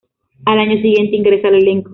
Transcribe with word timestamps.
Al 0.45 0.57
año 0.57 0.81
siguiente 0.81 1.15
ingresa 1.15 1.49
al 1.49 1.53
elenco. 1.61 1.89